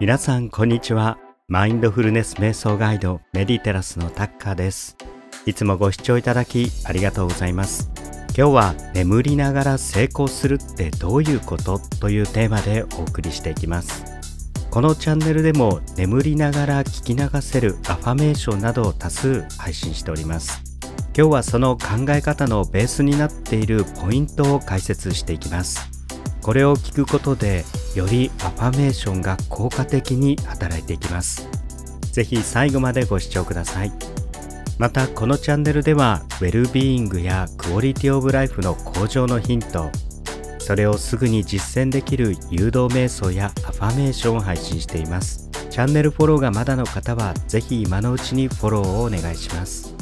[0.00, 1.18] 皆さんこんにちは。
[1.48, 4.96] マインドフルネス瞑想ガイドメディテラスのタッカーです。
[5.44, 7.90] いつもご視聴いただきありがとうございます。
[8.28, 14.04] 今日は眠りながら成功するってどういうことというテーマでお送りしていきます。
[14.70, 20.62] このチャンネルでも眠りながら聞き流せるアファメーションなどを多数配信しております。
[21.16, 25.90] 今日はその考え方のベースになっているポイントを解説していきます。
[26.40, 27.64] これを聞くことで
[27.94, 31.48] よりアファメーションが効果的に働いていきます。
[32.12, 33.92] 是非最後までご視聴ください。
[34.78, 39.90] またこのチャンネルではウェルビーイングやクオリティオブライフの向上のヒント
[40.68, 45.48] それをすぐに実践できる誘導瞑想やアファメーションを配信しています。
[45.70, 49.94] チャンネルフォローがまだの方は是非今のうちにフォローをお願いします。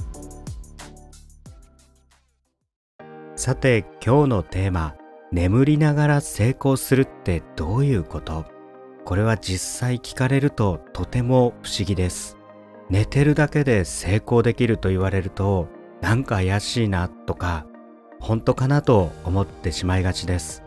[3.37, 4.97] さて今日のテーマ
[5.33, 8.45] 眠りながら成功するってどういうこと？
[9.05, 12.37] これは実際聞かれるととても不思議です。
[12.91, 15.69] 寝てるだけで成功できると言われると
[16.01, 17.67] なんか怪しいなとか
[18.21, 20.63] 本当かなと思ってしまいがちです。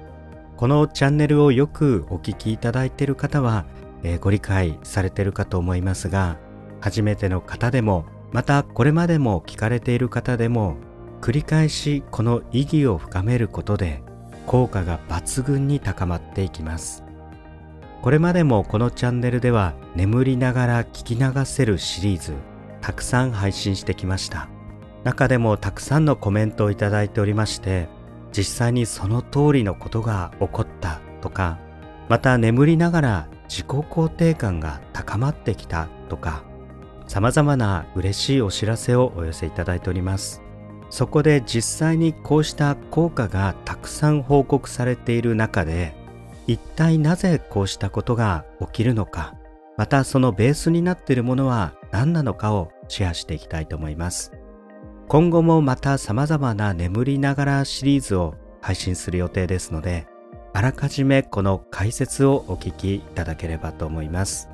[0.57, 3.65] このチャンネルをよくお聞きいただいている方は、
[4.03, 6.37] えー、ご理解されているかと思いますが
[6.81, 10.75] 初めての方でもまたこれまでも聞かれている方でも
[11.21, 14.03] 繰り返しこの意義を深めることで
[14.49, 17.03] 効果が抜群に高まっていきます。
[18.01, 22.33] これまでもこのチャンネルでは眠りながら聞き流せるシリーズ
[22.81, 24.49] たくさん配信してきました。
[25.03, 27.89] 中でもたくさんのコメントをいただいておりまして
[28.31, 31.59] 実際にその通りのことが起こったとか
[32.09, 36.43] また眠りながら自己肯定感が高まってきたとか
[37.07, 40.48] 様々な嬉しいお知らせをお寄せいただいております。
[40.89, 45.93] そこで実際にこうした効果がたくさん報告されている中で
[46.47, 49.35] 一体なぜこうしたことが起きるのか
[49.77, 54.33] またそのベースになっているものは何なのかをシェアしていきたいと思います。
[55.07, 60.05] 今後もまた様々な眠りながらシリーズを配信する予定ですので
[60.53, 64.49] あらかじめこの解説をお聞きいただければと思います。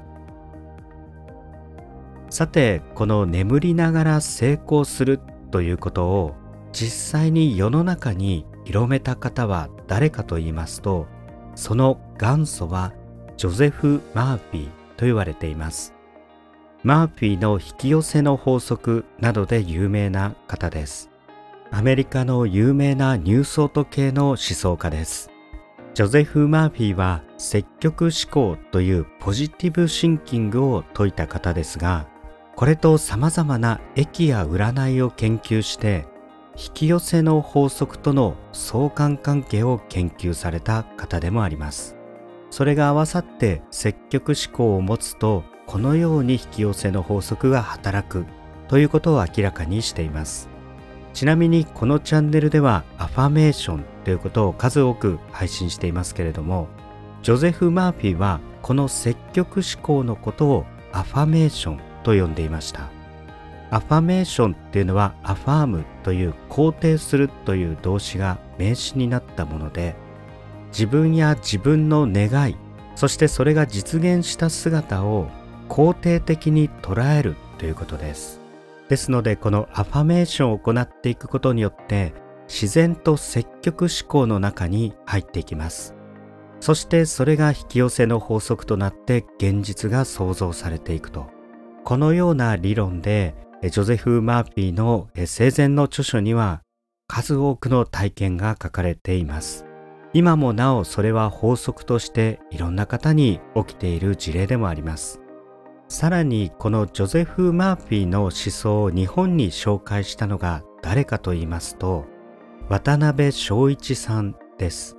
[2.30, 5.20] さてこの眠りながら成功する
[5.52, 6.36] ということを
[6.72, 11.08] 実際に世の中に広めた方は誰かと言いますと
[11.56, 12.94] その元祖は
[13.38, 14.68] ジョゼフ・マーフィー
[14.98, 15.94] と言われています。
[16.84, 21.10] マーフィーの引き寄せの法則などで有名な方です。
[21.72, 25.32] アメリカの有名なニューソート系の思想家です。
[25.96, 32.06] ジョゼフ・マーフィーは積極思考というポジティブシンキングを説いた方ですが
[32.56, 36.08] これと様々な駅や占いを研究して
[36.56, 41.98] 引き寄せの法則との相関関係を研究された方でもあります。
[42.50, 48.26] それが合わさって積極思考を持つとこのように引き寄せの法則が働く
[48.70, 50.48] ということを明らかにしています。
[51.14, 56.68] ちなみにこのチャンネルではアファメーションということを数多く配信していますけれども
[57.22, 62.90] ジョゼフ・マーフィーはこの積極思考のことをアファメーションと呼んでいました。
[63.72, 69.96] アファメーションっていうのはアファームという肯定するという動詞が名詞になったもので
[70.70, 72.56] 自分や自分の願い
[72.96, 75.28] そしてそれが実現した姿を
[75.68, 78.40] 肯定的に捉えるということです。
[78.88, 82.14] ですのでこのアファメーションを行っていくことによって
[82.48, 85.96] 自然と積極思考の中に入っていきます。
[86.60, 91.35] そしてそれが引き寄せの法則となって現実が創造されていくと。
[91.86, 96.64] このような理論でジョゼフ・マーフィーの生前の著書には
[97.08, 99.68] 数多くの体験が書かれています。
[100.12, 105.22] 今もなおそれは法則としていろんな方に起きている事例でもあります。
[105.88, 112.06] さらにこのジョゼフ・マーフィーの思想を日本に紹介したのが誰かと言いますと
[112.68, 114.98] 渡辺昭一さんです。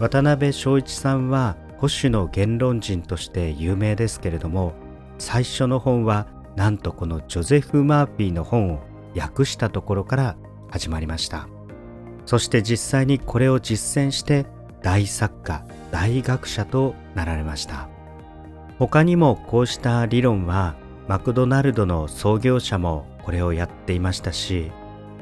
[0.00, 4.74] 渡辺昭一さんは保守の言論人として有名ですけれども
[5.18, 6.26] 最初の本は
[6.56, 8.80] なんとこのジョゼフ・マーフィーの本を
[9.16, 10.36] 訳したところから
[10.68, 11.48] 始まりました。
[12.24, 14.46] そして実際にこれを実践して
[14.82, 17.88] 大作家大学者となられました。
[18.78, 20.74] 他にもこうした理論は
[21.08, 24.70] マクドナルドの創業者もこれをやっていましたし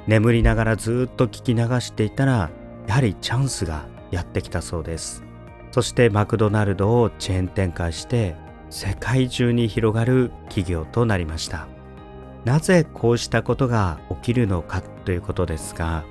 [0.06, 2.50] 眠りながらずっと聞き流していたら
[2.86, 5.22] やはりチャンスがやってきたそうです。
[5.70, 8.36] そしてマクドナルドをチェーン展開して
[8.74, 11.68] 世界中に広がる企業となりました。
[12.44, 16.04] なぜこうしたことが起きるのかということですが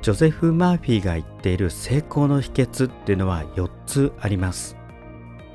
[0.00, 4.78] ジョゼフ・マーフィーが言っている成功の秘訣っていうのは4つあります。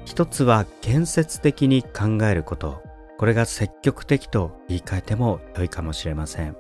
[0.06, 2.84] 一つは建設的に考えること。
[3.18, 6.56] これが積極的と言い換えても良いかもしれません。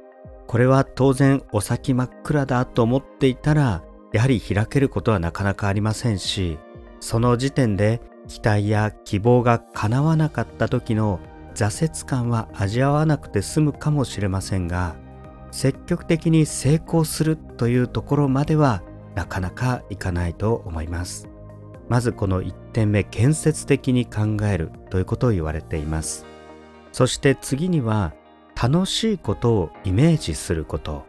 [0.47, 3.83] これは当然お先真っ暗だと思っていたら
[4.13, 6.57] やはり開けることはなかなかありませんし
[7.00, 11.19] その時点で期待や希望が叶わなかった時の
[11.56, 14.95] 挫折感は味わわなくて済むかもしれませんが
[15.51, 18.81] 積極的に成功するというところまでは
[19.15, 21.27] なかなかいかないと思います。
[21.89, 26.25] まずこの1点目建設的に考えるということを言われています。
[26.94, 28.13] そして次には
[28.62, 31.03] 楽しいことをイメージすること。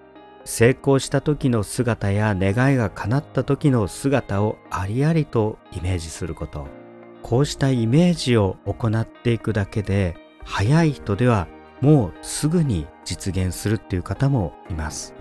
[0.44, 6.81] 成功した時の姿や願いが叶った時の姿をありありとイメージすること。
[7.22, 11.46] こうしたイメージを行っていくだけで早い人では
[11.80, 15.14] もうすぐに実現するっていう方もいます。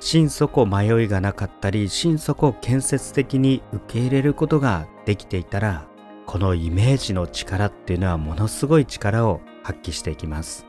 [0.00, 5.86] 心底迷いがなかったり心底建設的に受け入れることができていたら
[6.26, 10.66] このイメージの力っていうのはものすごい力を発揮していきます。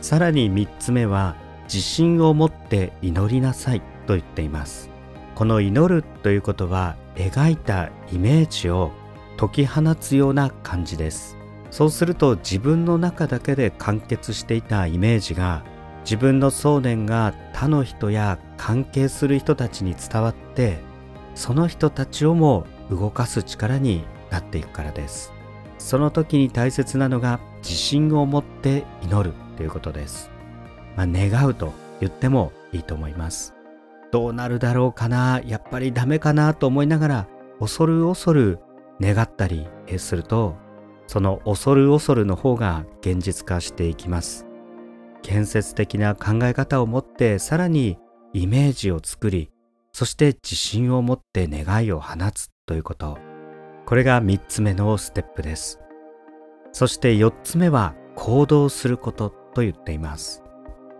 [0.00, 4.90] さらに3つ目は自信を持って祈りなさいと言っています。
[5.34, 8.90] この祈るということは描いたイメージを
[9.42, 11.36] 解き放つような感じです。
[11.72, 15.64] そうすると自分の中だけで完結していたイメージが
[16.04, 20.78] 自分の想念が他の人や関係する人たちに伝わって
[21.34, 25.32] その人たちをも動かす力になっていくからです。
[25.76, 30.30] その時に大切なのが自信を持って祈るということです。
[30.94, 33.54] まあ、願うと言ってもいいと思います。
[34.12, 37.28] どうなるだろうかなやっぱりダメかなと思いながら
[37.58, 38.60] 恐る恐る
[39.02, 39.66] 願ったり
[39.98, 40.56] すると
[41.06, 44.46] その恐る恐るの方が現実化していきます。
[45.20, 47.98] 建設的な考え方を持ってさらに
[48.32, 49.50] イメージを作り
[49.92, 53.18] そして自信を持って願いを放つということ。
[53.84, 55.80] これが3つ目のステップです。
[56.72, 60.42] そして4つ目は行動することと言っています。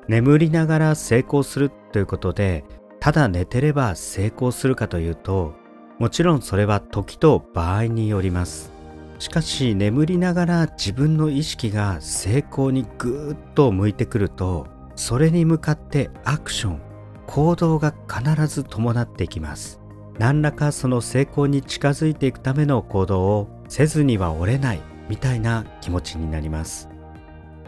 [0.08, 2.64] 眠りながら成功するということで
[3.00, 5.54] ただ寝てれば成功するかというと
[6.02, 8.72] もちろんそれは時と場合によります。
[9.20, 14.66] しかし眠りながら自分の意識が成功にぐーっと向いてくると
[14.96, 16.80] それに向かってアクション
[17.28, 19.80] 行動が必ず伴っていきます。
[20.18, 26.88] 何らかその成功に近づいていくための行動をせずには折れないみたいな気持ちになります。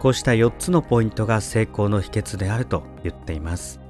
[0.01, 3.84] こうした4つのポイントが成功の秘訣であると言っています。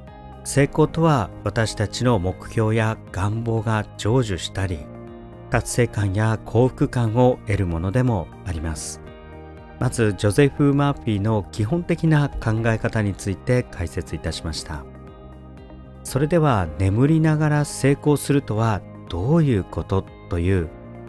[0.45, 4.79] 成功とは私たちの目標や願望が成就したり
[5.51, 9.01] 達成感や幸福感を得るものでもあります。
[9.81, 14.85] まずジョゼフ・マーフィーの基本的な考え方について解説いたしました。
[16.03, 20.69] それでは眠りながら成功するとはどういうことという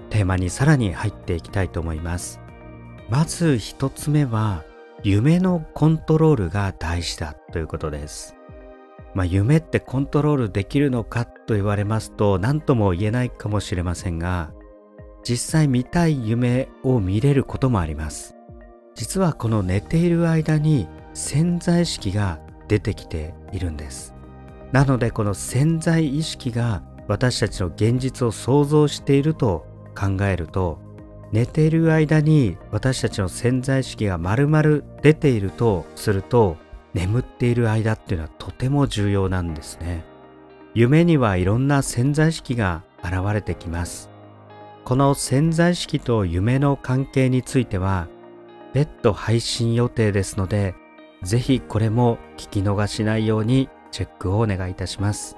[0.09, 2.39] テーマにさらに入っていきたいと思います。
[3.09, 4.63] まず一つ目は
[5.03, 8.35] 夢のコントロールが大事だということです。
[9.15, 14.51] まあ、夢ってコントロールできるのかと言われますと何とも言えないかもしれませんが
[15.23, 18.35] 実際見たい夢を見れることもあります。
[18.93, 24.13] 実はこの寝ている間に潜在意識が出てきているんです。
[24.71, 29.65] なのでこの潜在意識が私たちの現実を想像していると
[29.97, 30.79] 考えると
[31.31, 36.57] 寝ている間に私たちの潜在意識が丸々出ているとすると
[36.95, 40.05] 眠っている間っていうのはとても重要なんですね。
[40.73, 44.09] 夢にはいろんな潜在意識が現れてきます。
[44.85, 48.07] この潜在意識と夢の関係については
[48.73, 50.73] 別途配信予定ですので
[51.21, 55.37] ぜひこれも聞き逃しないようにチェックをお願いいたします。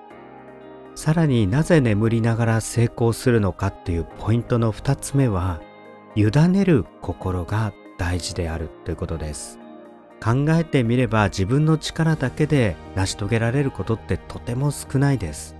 [0.93, 5.59] さらになぜ眠りながら成功するのかっていうポイントの2つ目は
[6.15, 9.59] 委ねる心が大事であるということです。
[10.24, 15.55] 考えてみれば自分の力だけで成し遂げられることってとても少ないです。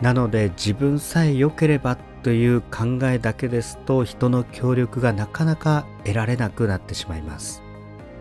[0.00, 7.62] なので自分さえ良ければという考えだけですと人の協力がなかなか得られなくなってしまいます。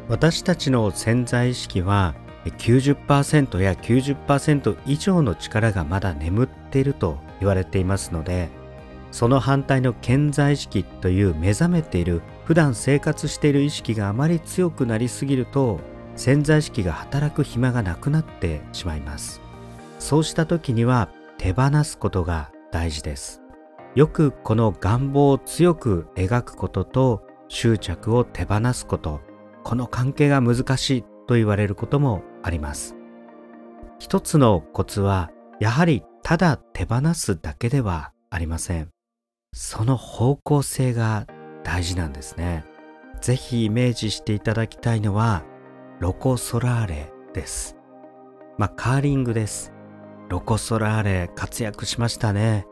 [0.08, 2.13] 私たちの潜在意識は
[2.46, 8.50] 90%や90%以上の力がまだ眠っていると言われていますので
[9.12, 15.80] その反対の健在意識という目覚めている普段生活している意識があまり強くなりすぎると
[16.16, 19.42] 潜在意識が働く暇がなくなってしまいます。
[20.00, 23.42] そうした時には手放すことが大事です。
[23.96, 29.22] よくこの願望を強く描くことと執着を手放すこと
[29.64, 32.96] この関係が難しいと言われることもあります。
[33.98, 38.90] 一つのコツはやはりただ手放すだけではありません。
[39.54, 41.25] その方向性が
[41.65, 42.63] 大事なんですね。
[43.19, 45.43] ぜひイメージしていただきたいのは
[46.00, 47.75] ロコ・ソラーレです。
[48.57, 49.74] まあ、カーリングです。
[50.29, 52.65] ロコ・ソラーレ活躍しましたね。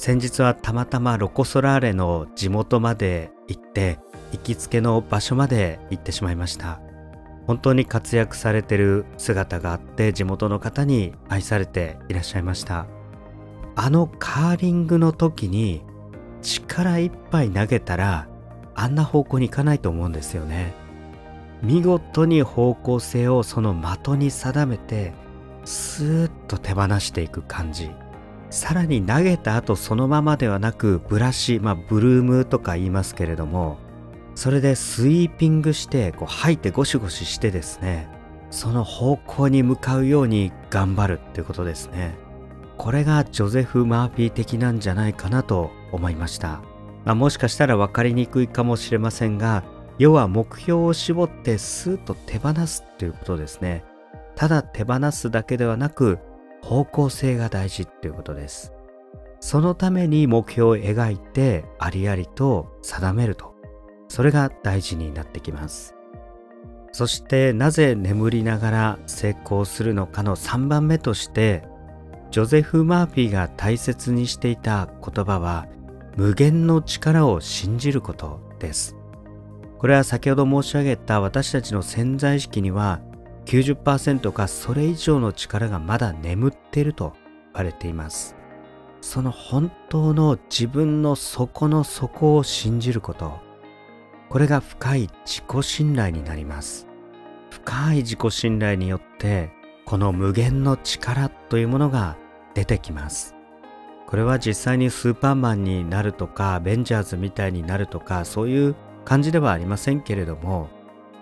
[0.00, 3.98] 先日はたまたまロコ・ソラーレの地元まで行って
[4.32, 6.80] 行きつけの場所まで行ってしまいました
[7.46, 12.86] 本当に活躍されてる姿があって地元の方に愛されていらっしゃいました
[13.76, 15.82] あのカーリングの時に
[16.40, 18.26] 力いっぱい投げたら
[18.80, 20.72] あんな方向に行かないと思うんですよね。
[21.62, 25.12] 見事に方向性をその的に定めて
[25.66, 27.90] スーッと手放していく感じ。
[28.48, 33.78] さらに投げた後そのままではなくブラシ、まあ、ブルームとか言いますけれども
[34.34, 38.08] それでスイーピングしてこう吐いてゴシゴシしてですね
[38.50, 42.16] その方向に向かうように頑張るってことですね。
[42.76, 46.60] これがジョゼフ・マーフィー的なんじゃないかなと思いました、
[47.04, 49.64] まあ、もしかしたら分かりにくいかもしれませんが
[49.98, 53.84] 要は目標を絞ってスーッと手放すっていうことですね
[54.34, 56.18] ただ手放すだけではなく
[56.62, 58.72] 方向性が大事っていうことです。
[59.40, 63.54] そのために目標を描いてありありと定めると。
[64.08, 65.94] それが大事になってきます。
[66.92, 71.62] そしてなぜ眠りながら成功するのかの3番目として
[72.32, 75.66] ジョゼフ・マーフィーが大切にしていた言葉は
[76.16, 78.96] 無限の力を信じることです。
[79.78, 83.00] これは先ほど申し上げた私たちの潜在意識には
[83.46, 88.36] 90%かそれ以上の力がまだ眠っていると言われています。
[89.00, 93.40] その本当の自分の底の底を信じること。
[94.28, 96.86] これが深い自己信頼になります。
[97.50, 99.50] 深い自己信頼によって
[99.84, 102.16] この無限の力というものが
[102.54, 103.39] 出てきます。
[104.10, 108.74] これは実際にスーパーマンになるとかベンジャーズみたいになるとかそういう
[109.04, 110.68] 感じではありませんけれども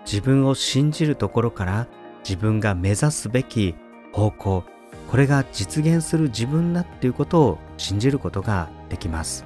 [0.05, 1.87] 自分を信じるところから
[2.27, 3.75] 自分が目指すべき
[4.11, 4.63] 方向
[5.07, 9.45] これが実現する自分だっていうことを信じることができます。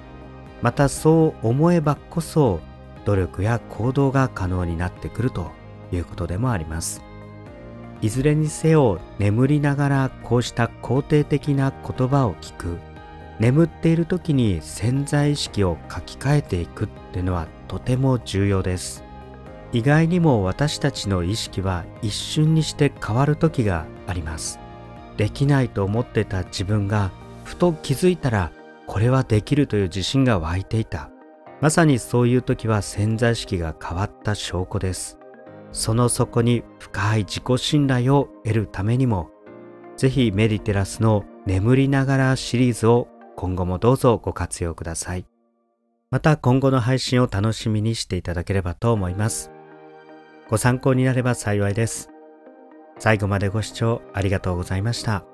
[0.62, 2.60] またそう思えばこそ
[3.06, 5.52] 努力や行動が可能になってくると
[5.92, 7.02] いうことでもあります。
[8.02, 12.93] いずれにせよ眠りながらこうした肯定的な言葉を聞く。
[13.40, 19.04] 眠っている時に潜在意識を書き換えていくっていうのはとても重要です。
[19.72, 24.60] 意外にも私たちの意識は一瞬にして変わる時があります。
[25.18, 27.12] できないと思ってた自分が
[27.44, 28.52] ふと気づいたら
[28.86, 31.10] これはできるという自信が湧いていた。
[31.60, 35.18] まさにそういう時は潜在意識が変わった証拠です。
[35.72, 39.32] その底に深い自己信頼を得るためにも
[39.98, 43.08] ぜひメディテラスの眠りながらシリーズを
[43.44, 45.26] 今後もどうぞご活用ください
[46.12, 49.52] また今後の配信を楽しみにしていただければと思います
[50.50, 52.12] ご参考になれば幸いです。
[53.00, 55.26] 最後までご視聴ありがとうございました。